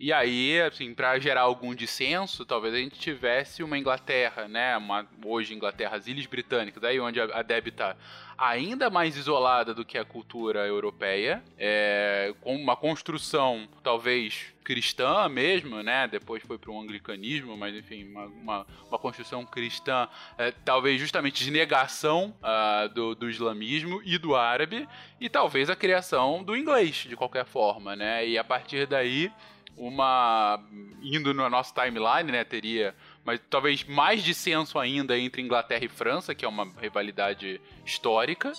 [0.00, 4.76] E aí, assim, para gerar algum dissenso, talvez a gente tivesse uma Inglaterra, né?
[4.76, 7.96] Uma, hoje Inglaterra, as Ilhas Britânicas, aí onde a, a Deb tá
[8.38, 15.82] ainda mais isolada do que a cultura europeia, é, com uma construção talvez cristã mesmo,
[15.82, 16.06] né?
[16.06, 21.42] Depois foi para o anglicanismo, mas enfim, uma, uma, uma construção cristã, é, talvez justamente
[21.42, 24.88] de negação uh, do, do islamismo e do árabe,
[25.20, 28.24] e talvez a criação do inglês, de qualquer forma, né?
[28.24, 29.32] E a partir daí
[29.78, 30.60] uma
[31.02, 32.94] indo na nossa timeline, né, teria
[33.28, 38.54] mas talvez mais dissenso ainda entre Inglaterra e França, que é uma rivalidade histórica,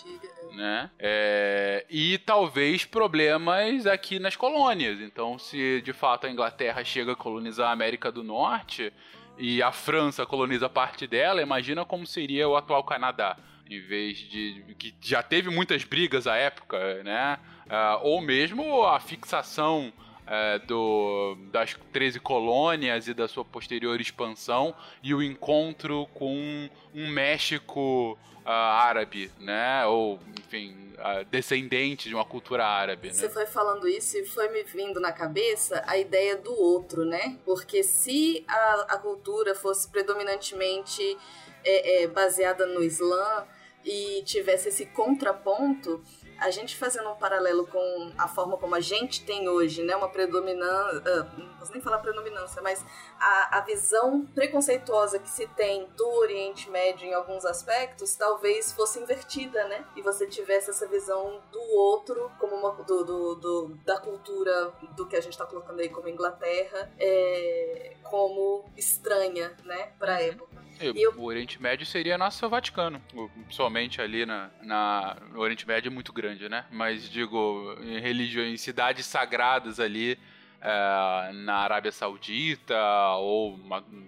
[0.54, 0.92] né?
[1.00, 5.02] É, e talvez problemas aqui nas colônias.
[5.02, 8.94] Então, se de fato a Inglaterra chega a colonizar a América do Norte
[9.40, 14.64] e a França coloniza parte dela, imagina como seria o atual Canadá em vez de
[14.78, 17.40] que já teve muitas brigas à época, né?
[17.66, 19.92] Uh, ou mesmo a fixação
[20.30, 27.10] é, do, das 13 colônias e da sua posterior expansão e o encontro com um
[27.10, 28.16] México
[28.46, 29.88] uh, árabe, né?
[29.88, 33.08] Ou, enfim, uh, descendente de uma cultura árabe.
[33.08, 33.14] Né?
[33.16, 37.40] Você foi falando isso e foi me vindo na cabeça a ideia do outro, né?
[37.44, 41.18] Porque se a, a cultura fosse predominantemente
[41.64, 43.48] é, é, baseada no Islã
[43.84, 46.04] e tivesse esse contraponto
[46.40, 50.10] a gente fazendo um paralelo com a forma como a gente tem hoje, né, uma
[50.10, 52.84] predominância, uh, não posso nem falar predominância, mas
[53.20, 59.00] a, a visão preconceituosa que se tem do Oriente Médio em alguns aspectos, talvez fosse
[59.00, 64.00] invertida, né, e você tivesse essa visão do outro como uma do, do, do da
[64.00, 70.16] cultura do que a gente está colocando aí como Inglaterra, é, como estranha, né, para
[70.16, 70.49] a época.
[70.82, 73.02] E o Oriente Médio seria nosso Vaticano.
[73.50, 76.66] Somente ali na, na, no Oriente Médio é muito grande, né?
[76.72, 80.18] Mas digo, em religiões, em cidades sagradas ali,
[80.62, 82.76] é, na Arábia Saudita
[83.18, 83.60] ou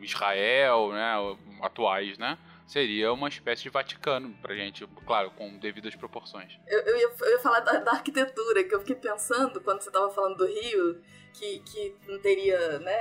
[0.02, 1.14] Israel, né?
[1.62, 2.38] Atuais, né?
[2.72, 6.58] Seria uma espécie de Vaticano pra gente, claro, com devidas proporções.
[6.66, 9.92] Eu, eu, ia, eu ia falar da, da arquitetura, que eu fiquei pensando quando você
[9.92, 11.02] tava falando do Rio
[11.34, 12.98] que, que não teria, né,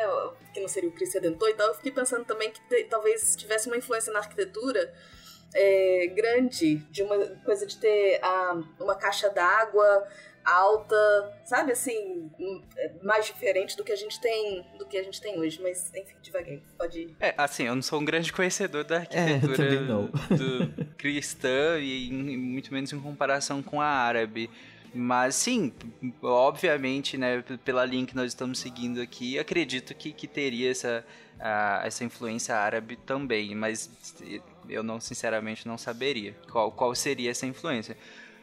[0.53, 3.37] que não seria o Cristo Redentor e tal, eu fiquei pensando também que te, talvez
[3.37, 4.93] tivesse uma influência na arquitetura
[5.55, 10.05] é, grande, de uma coisa de ter a, uma caixa d'água
[10.45, 15.03] alta, sabe assim, hum, é mais diferente do que a gente tem, do que a
[15.03, 17.17] gente tem hoje, mas enfim, devagar, pode ir.
[17.21, 22.11] É, assim, eu não sou um grande conhecedor da é, arquitetura é, do cristã e
[22.11, 24.51] muito menos em comparação com a árabe.
[24.93, 25.73] Mas sim,
[26.21, 31.05] obviamente, né, pela linha que nós estamos seguindo aqui, acredito que, que teria essa,
[31.39, 33.89] uh, essa influência árabe também, mas
[34.69, 37.97] eu não, sinceramente, não saberia qual, qual seria essa influência.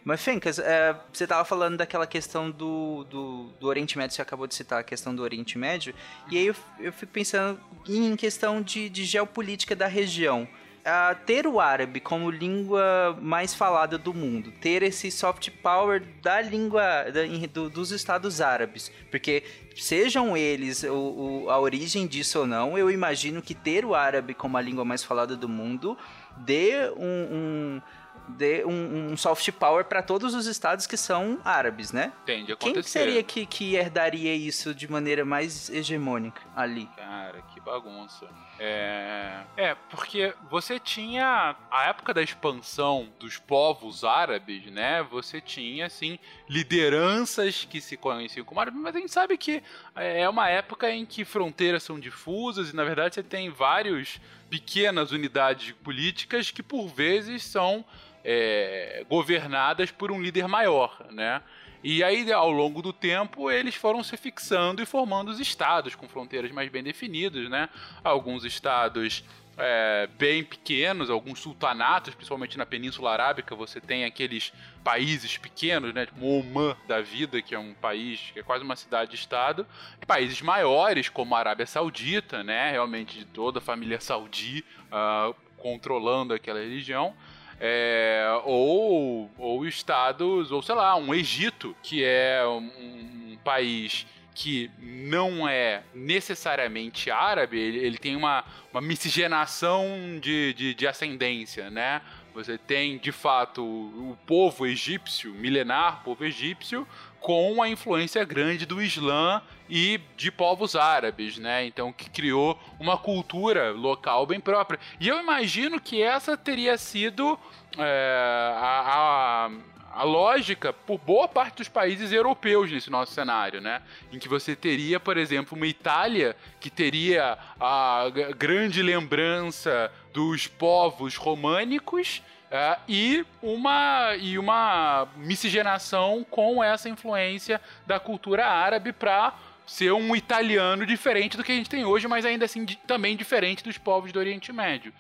[0.08, 4.48] Mas, Fencas, é, você estava falando daquela questão do, do, do, Oriente Médio, você acabou
[4.48, 5.94] de citar a questão do Oriente Médio,
[6.32, 10.48] e aí eu, eu fico pensando em questão de, de geopolítica da região.
[10.78, 16.40] Uh, ter o árabe como língua mais falada do mundo, ter esse soft power da
[16.40, 19.44] língua da, do, dos Estados Árabes, porque
[19.76, 24.34] sejam eles o, o, a origem disso ou não, eu imagino que ter o árabe
[24.34, 25.98] como a língua mais falada do mundo
[26.38, 27.82] dê um, um
[28.28, 32.12] dê um, um soft power para todos os estados que são árabes, né?
[32.26, 32.74] Tende a acontecer.
[32.74, 36.90] Quem seria que, que herdaria isso de maneira mais hegemônica ali?
[36.96, 38.28] Cara, que bagunça.
[38.60, 39.44] É...
[39.56, 45.04] é, porque você tinha a época da expansão dos povos árabes, né?
[45.12, 46.18] Você tinha, assim,
[46.50, 49.64] lideranças que se conheciam como árabes, mas a gente sabe que
[49.96, 55.12] é uma época em que fronteiras são difusas e, na verdade, você tem vários pequenas
[55.12, 57.86] unidades políticas que, por vezes, são
[58.24, 61.42] é, governadas por um líder maior, né?
[61.84, 66.08] E aí, ao longo do tempo, eles foram se fixando e formando os estados com
[66.08, 67.70] fronteiras mais bem definidas, né?
[68.04, 69.24] Alguns estados
[69.58, 76.06] é, bem pequenos, alguns sultanatos, principalmente na Península Arábica, você tem aqueles países pequenos, né,
[76.06, 79.66] tipo Oman da vida, que é um país que é quase uma cidade-estado,
[80.06, 86.34] países maiores como a Arábia Saudita, né, realmente de toda a família saudi uh, controlando
[86.34, 87.16] aquela religião,
[87.60, 94.06] é, ou, ou estados, ou sei lá, um Egito, que é um, um país
[94.38, 101.72] que não é necessariamente árabe, ele, ele tem uma, uma miscigenação de, de, de, ascendência,
[101.72, 102.04] né?
[102.36, 106.88] Você tem, de fato, o, povo egípcio, milenar povo egípcio,
[107.20, 111.66] com a influência grande do Islã e de povos árabes, né?
[111.66, 114.80] Então que criou uma cultura local bem própria.
[115.00, 117.40] E eu imagino que essa teria sido
[117.76, 119.50] é, a
[119.94, 123.82] a lógica por boa parte dos países europeus nesse nosso cenário, né?
[124.12, 128.06] Em que você teria, por exemplo, uma Itália que teria a
[128.38, 138.00] grande lembrança dos povos românicos é, e, uma, e uma miscigenação com essa influência da
[138.00, 139.34] cultura árabe para
[139.66, 143.64] ser um italiano diferente do que a gente tem hoje, mas ainda assim também diferente
[143.64, 144.94] dos povos do Oriente Médio.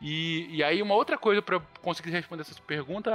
[0.00, 3.10] E, e aí, uma outra coisa para conseguir responder essa pergunta,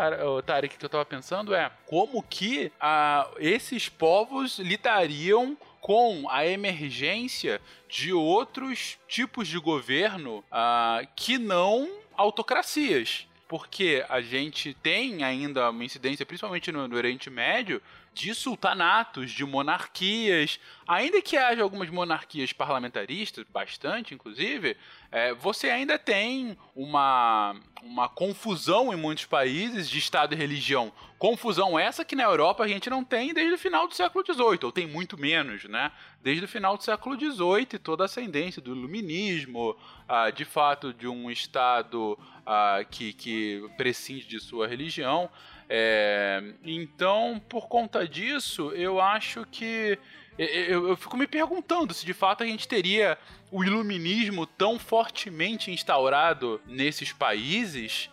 [0.46, 7.62] Tarek, que eu estava pensando é como que ah, esses povos lidariam com a emergência
[7.88, 13.28] de outros tipos de governo ah, que não autocracias?
[13.48, 17.82] Porque a gente tem ainda uma incidência, principalmente no, no Oriente Médio,
[18.20, 20.60] de sultanatos, de monarquias.
[20.86, 24.76] Ainda que haja algumas monarquias parlamentaristas, bastante inclusive,
[25.10, 30.92] é, você ainda tem uma, uma confusão em muitos países de Estado e religião.
[31.18, 34.60] Confusão essa que na Europa a gente não tem desde o final do século XVIII,
[34.64, 35.90] ou tem muito menos, né?
[36.22, 39.78] Desde o final do século XVIII, toda a ascendência do iluminismo,
[40.10, 45.30] ah, de fato de um Estado ah, que, que prescinde de sua religião.
[45.70, 50.00] É, então, por conta disso, eu acho que.
[50.38, 53.18] Eu, eu, fico me perguntando se de fato a gente teria
[53.52, 58.10] o iluminismo tão fortemente instaurado nesses países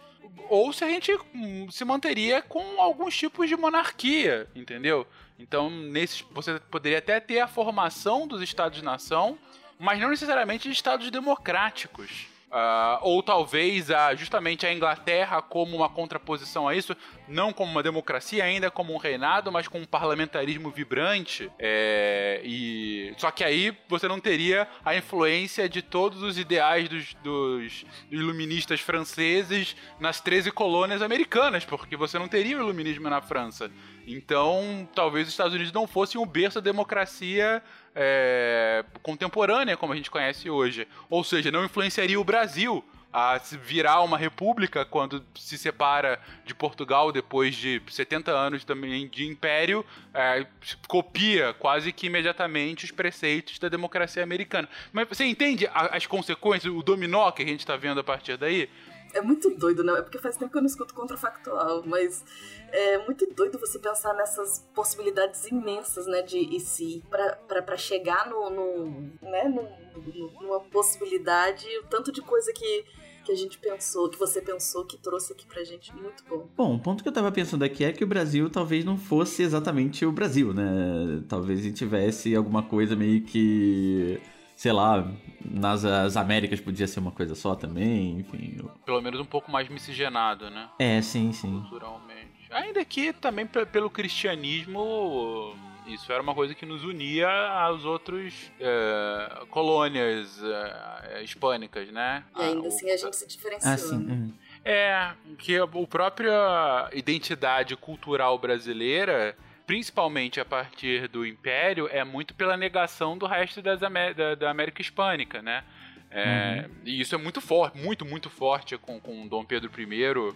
[0.48, 5.06] ou se a gente hum, se manteria com alguns tipos de monarquia, entendeu?
[5.38, 9.38] Então, nesses você poderia até ter a formação dos estados-nação,
[9.78, 12.26] mas não necessariamente de estados democráticos.
[12.46, 17.82] Uh, ou talvez a, justamente a Inglaterra como uma contraposição a isso, não como uma
[17.82, 21.50] democracia, ainda como um reinado, mas com um parlamentarismo vibrante.
[21.58, 27.14] É, e Só que aí você não teria a influência de todos os ideais dos,
[27.14, 33.70] dos iluministas franceses nas 13 colônias americanas, porque você não teria o iluminismo na França.
[34.06, 37.60] Então, talvez os Estados Unidos não fossem o berço da democracia
[37.96, 40.86] é, contemporânea, como a gente conhece hoje.
[41.08, 47.10] Ou seja, não influenciaria o Brasil a virar uma república quando se separa de Portugal
[47.10, 50.46] depois de 70 anos também de império, é,
[50.86, 54.68] copia quase que imediatamente os preceitos da democracia americana.
[54.92, 58.68] Mas você entende as consequências, o dominó que a gente está vendo a partir daí?
[59.16, 59.98] É muito doido, né?
[59.98, 62.24] É porque faz tempo que eu não escuto contrafactual, mas
[62.70, 68.50] é muito doido você pensar nessas possibilidades imensas, né, de e se para chegar no,
[68.50, 72.84] no né, no, numa possibilidade, o tanto de coisa que
[73.24, 75.92] que a gente pensou, que você pensou, que trouxe aqui pra gente.
[75.96, 76.48] Muito bom.
[76.56, 79.42] Bom, o ponto que eu tava pensando aqui é que o Brasil talvez não fosse
[79.42, 81.24] exatamente o Brasil, né?
[81.28, 84.20] Talvez gente tivesse alguma coisa meio que
[84.56, 85.06] sei lá,
[85.44, 88.58] nas as Américas podia ser uma coisa só também, enfim.
[88.84, 90.68] Pelo menos um pouco mais miscigenado, né?
[90.78, 91.60] É, sim, sim.
[91.60, 92.48] Culturalmente.
[92.50, 95.54] Ainda que também pelo cristianismo
[95.86, 97.28] isso era uma coisa que nos unia
[97.64, 102.24] às outras é, colônias é, hispânicas, né?
[102.36, 103.72] E ainda assim a gente se diferenciou.
[103.72, 103.94] Ah, sim.
[103.94, 104.32] Uhum.
[104.64, 112.56] É, que a própria identidade cultural brasileira principalmente a partir do Império, é muito pela
[112.56, 115.64] negação do resto Amé da, da, América Hispânica, né?
[116.10, 116.74] É, uhum.
[116.84, 120.34] E isso é muito forte, muito, muito forte com, com Dom Pedro I, uh,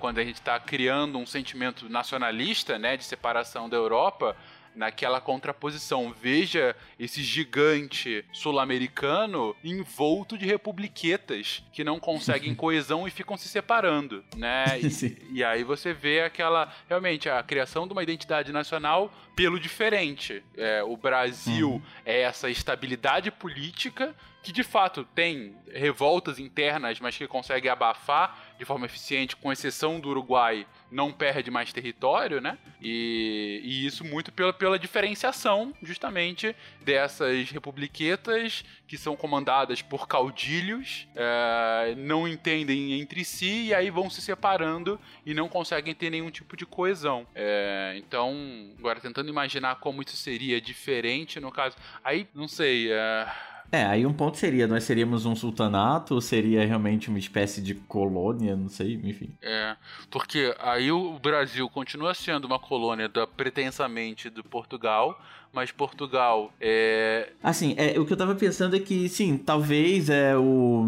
[0.00, 4.36] quando a gente está criando um sentimento nacionalista, né, de separação da Europa,
[4.78, 6.14] naquela contraposição.
[6.18, 14.24] Veja esse gigante sul-americano envolto de republiquetas que não conseguem coesão e ficam se separando,
[14.36, 14.64] né?
[14.88, 20.42] E, e, aí você vê aquela realmente a criação de uma identidade nacional pelo diferente.
[20.56, 21.82] É, o Brasil uhum.
[22.04, 24.14] é essa estabilidade política
[24.48, 30.00] que de fato tem revoltas internas, mas que consegue abafar de forma eficiente, com exceção
[30.00, 32.56] do Uruguai, não perde mais território, né?
[32.80, 41.06] E, e isso muito pela, pela diferenciação, justamente, dessas republiquetas que são comandadas por caudilhos,
[41.14, 46.30] é, não entendem entre si e aí vão se separando e não conseguem ter nenhum
[46.30, 47.26] tipo de coesão.
[47.34, 51.76] É, então, agora tentando imaginar como isso seria diferente no caso.
[52.02, 52.90] Aí, não sei.
[52.90, 53.28] É
[53.70, 57.74] é, aí um ponto seria, nós seríamos um sultanato ou seria realmente uma espécie de
[57.74, 59.30] colônia, não sei, enfim.
[59.42, 59.76] É,
[60.10, 65.20] porque aí o Brasil continua sendo uma colônia da, pretensamente do Portugal,
[65.52, 67.32] mas Portugal é...
[67.42, 70.86] Assim, é, o que eu tava pensando é que, sim, talvez é o...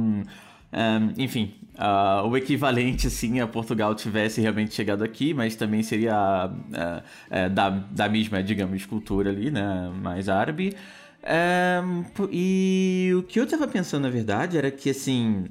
[0.72, 6.46] Um, enfim, uh, o equivalente assim a Portugal tivesse realmente chegado aqui, mas também seria
[6.46, 10.76] uh, uh, da, da mesma, digamos, cultura ali, né, mais árabe.
[11.22, 15.46] Um, e o que eu tava pensando, na verdade, era que, assim,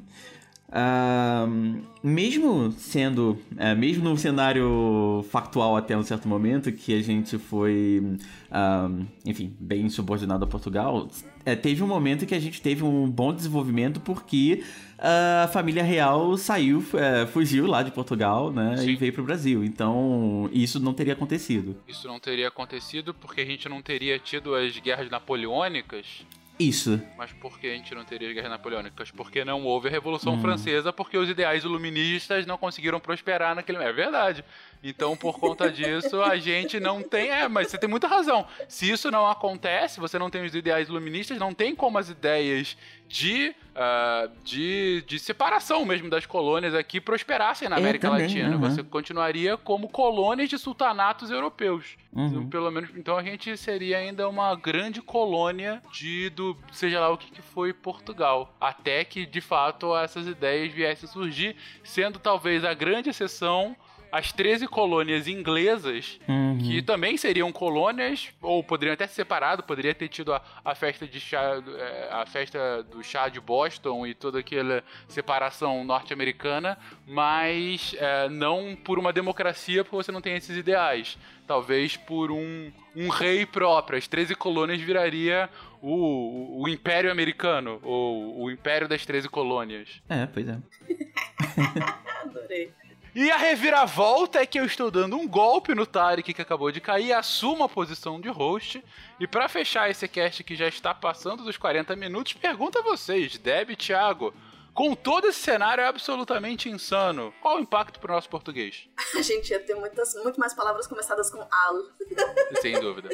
[0.70, 7.40] Uh, mesmo sendo, uh, mesmo no cenário factual até um certo momento, que a gente
[7.40, 8.04] foi,
[8.52, 11.08] uh, enfim, bem subordinado a Portugal,
[11.44, 14.64] é, teve um momento que a gente teve um bom desenvolvimento porque
[15.02, 18.90] a família real saiu, é, fugiu lá de Portugal, né, Sim.
[18.90, 19.64] e veio para o Brasil.
[19.64, 21.78] Então, isso não teria acontecido.
[21.88, 26.26] Isso não teria acontecido porque a gente não teria tido as guerras napoleônicas
[26.60, 27.01] isso.
[27.18, 29.10] Mas por que a gente não teria guerras napoleônicas?
[29.12, 30.41] Porque não houve a Revolução hum.
[30.41, 33.78] Francesa, porque os ideais iluministas não conseguiram prosperar naquele.
[33.80, 34.43] É verdade.
[34.84, 37.30] Então, por conta disso, a gente não tem.
[37.30, 38.46] É, mas você tem muita razão.
[38.68, 42.78] Se isso não acontece, você não tem os ideais iluministas, não tem como as ideias
[43.10, 48.56] de, uh, de, de separação mesmo das colônias aqui prosperassem na América também, Latina.
[48.56, 48.62] Uhum.
[48.62, 51.98] Você continuaria como colônias de sultanatos europeus.
[52.14, 52.28] Uhum.
[52.28, 57.10] Então, pelo menos, então a gente seria ainda uma grande colônia de do seja lá
[57.10, 62.20] o que, que foi Portugal, até que de fato essas ideias viessem a surgir, sendo
[62.20, 63.76] talvez a grande exceção
[64.12, 66.57] as 13 colônias inglesas, uhum.
[66.57, 71.07] que também seriam colônias, ou poderiam até ser separado, poderia ter tido a, a festa
[71.07, 77.95] de chá, é, a festa do chá de Boston e toda aquela separação norte-americana, mas
[77.97, 81.18] é, não por uma democracia, porque você não tem esses ideais.
[81.45, 83.97] Talvez por um, um rei próprio.
[83.97, 85.49] As 13 colônias viraria
[85.82, 90.01] o, o, o Império Americano, ou o Império das 13 Colônias.
[90.07, 90.57] É, pois é.
[92.24, 92.72] Adorei.
[93.16, 96.80] E a reviravolta é que eu estou dando um golpe no Tarek que acabou de
[96.80, 98.84] cair, assumo a posição de host.
[99.20, 103.38] E para fechar esse cast que já está passando dos 40 minutos, pergunto a vocês,
[103.38, 104.34] Deb e Thiago,
[104.74, 108.88] com todo esse cenário absolutamente insano, qual o impacto para o nosso português?
[109.18, 111.84] A gente ia ter muitas, muito mais palavras começadas com al.
[112.62, 113.10] Sem dúvida.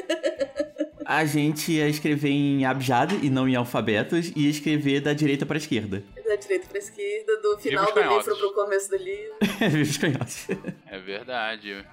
[1.04, 5.46] A gente ia escrever em abjad e não em alfabetos, e ia escrever da direita
[5.46, 6.04] para a esquerda.
[6.26, 9.36] Da direita para a esquerda, do final do livro para o começo do livro.
[9.60, 10.58] é verdade.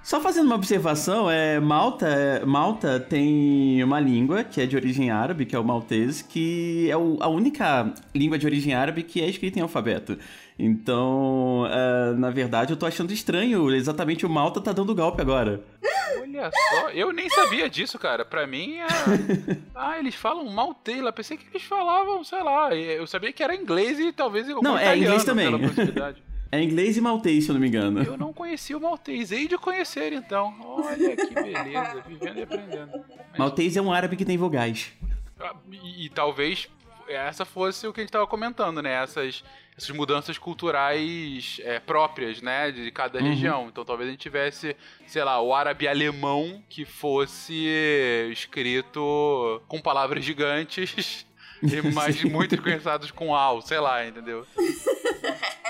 [0.02, 5.12] Só fazendo uma observação, é, Malta, é, Malta tem uma língua que é de origem
[5.12, 9.22] árabe, que é o maltês, que é o, a única língua de origem árabe que
[9.22, 10.18] é escrita em alfabeto.
[10.58, 13.74] Então, uh, na verdade, eu tô achando estranho.
[13.74, 15.64] Exatamente o Malta tá dando golpe agora.
[16.22, 18.24] Olha só, eu nem sabia disso, cara.
[18.24, 18.88] Pra mim, é...
[19.74, 21.12] ah, eles falam Maltela.
[21.12, 22.76] Pensei que eles falavam, sei lá.
[22.76, 25.48] Eu sabia que era inglês e talvez Não, é inglês também.
[26.52, 28.04] É inglês e maltês, se eu não me engano.
[28.04, 29.32] Eu não conhecia o maltês.
[29.32, 30.54] Hei de conhecer, então.
[30.64, 32.92] Olha que beleza, vivendo e aprendendo.
[33.32, 33.40] Mas...
[33.40, 34.94] Maltês é um árabe que tem vogais.
[35.40, 36.70] Ah, e, e, talvez
[37.16, 39.04] essa fosse o que a gente estava comentando, né?
[39.04, 39.44] Essas,
[39.78, 42.72] essas mudanças culturais é, próprias, né?
[42.72, 43.30] De cada uhum.
[43.30, 43.68] região.
[43.70, 44.76] Então talvez a gente tivesse,
[45.08, 47.68] sei lá, o árabe alemão que fosse
[48.32, 51.26] escrito com palavras gigantes,
[51.94, 54.46] mas muito conhecidos com al, sei lá, entendeu?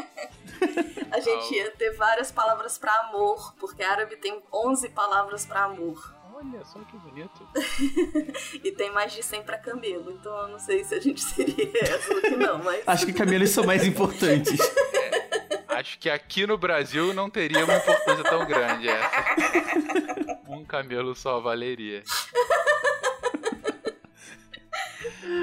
[1.14, 6.12] A gente ia ter várias palavras para amor, porque árabe tem 11 palavras para amor.
[6.36, 7.47] Olha só que bonito.
[8.63, 11.71] e tem mais de 100 para camelo, então eu não sei se a gente seria
[11.79, 12.88] essa ou que não, mas...
[12.88, 14.59] Acho que camelos são mais importantes.
[14.59, 20.41] É, acho que aqui no Brasil não teria uma importância tão grande essa.
[20.47, 22.01] Um camelo só valeria.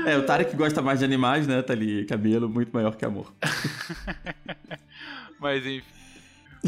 [0.06, 1.62] É, o Tarek gosta mais de animais, né?
[1.62, 3.32] Tá ali, cabelo muito maior que amor.
[5.38, 5.99] Mas enfim.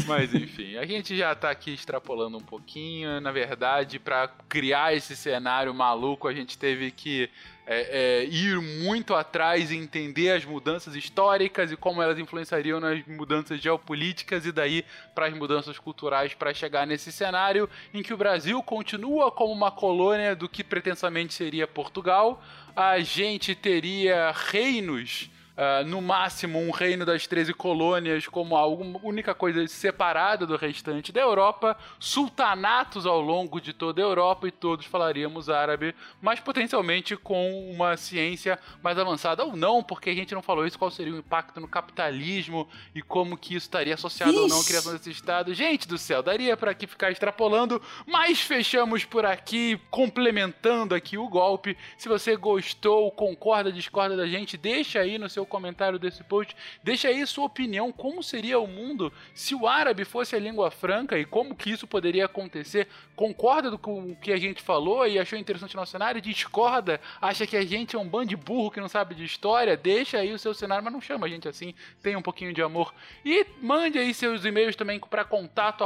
[0.07, 3.21] Mas enfim, a gente já tá aqui extrapolando um pouquinho.
[3.21, 7.29] Na verdade, para criar esse cenário maluco, a gente teve que
[7.65, 13.05] é, é, ir muito atrás e entender as mudanças históricas e como elas influenciariam nas
[13.05, 14.83] mudanças geopolíticas e daí
[15.13, 19.71] para as mudanças culturais para chegar nesse cenário em que o Brasil continua como uma
[19.71, 22.43] colônia do que pretensamente seria Portugal.
[22.75, 29.35] A gente teria reinos Uh, no máximo um reino das 13 colônias como alguma única
[29.35, 34.87] coisa separada do restante da Europa, sultanatos ao longo de toda a Europa e todos
[34.87, 40.41] falaríamos árabe, mas potencialmente com uma ciência mais avançada ou não, porque a gente não
[40.41, 44.47] falou isso, qual seria o impacto no capitalismo e como que isso estaria associado ou
[44.47, 45.53] não à criação desse estado.
[45.53, 51.29] Gente do céu, daria para aqui ficar extrapolando, mas fechamos por aqui, complementando aqui o
[51.29, 51.77] golpe.
[51.95, 56.55] Se você gostou, concorda, discorda da gente, deixa aí no seu seu comentário desse post.
[56.81, 61.19] Deixa aí sua opinião, como seria o mundo se o árabe fosse a língua franca
[61.19, 62.87] e como que isso poderia acontecer.
[63.15, 66.19] Concorda com o que a gente falou e achou interessante o nosso cenário?
[66.19, 66.99] Discorda?
[67.21, 69.77] Acha que a gente é um bando de burro que não sabe de história?
[69.77, 71.75] Deixa aí o seu cenário, mas não chama a gente assim.
[72.01, 72.93] Tenha um pouquinho de amor.
[73.23, 75.83] E mande aí seus e-mails também para contato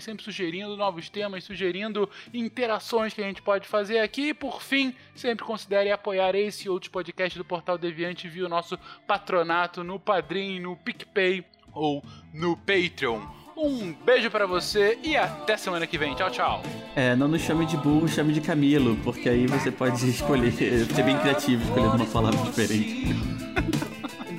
[0.00, 4.28] sempre sugerindo novos temas, sugerindo interações que a gente pode fazer aqui.
[4.28, 8.48] E por fim, sempre considere apoiar esse e outros podcasts do Portal Deviante via o
[8.48, 13.45] nosso patronato no Padrim, no PicPay ou no Patreon.
[13.56, 16.14] Um beijo para você e até semana que vem.
[16.14, 16.62] Tchau, tchau.
[16.94, 21.02] É, não nos chame de burro, chame de Camilo, porque aí você pode escolher, ser
[21.02, 23.16] bem criativo escolhendo uma palavra diferente.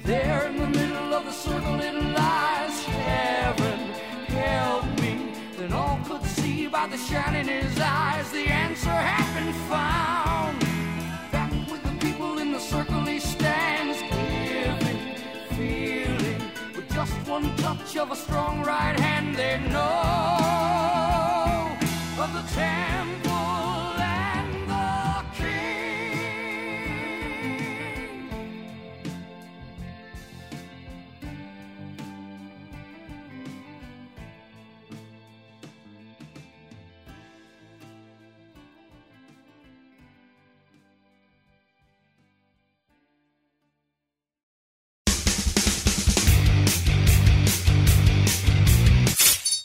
[17.99, 19.87] of a strong right hand They know.
[22.23, 23.26] Of the temple